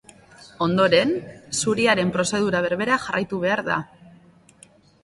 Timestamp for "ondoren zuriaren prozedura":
0.65-2.63